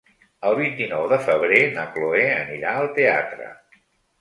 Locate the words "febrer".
1.27-1.59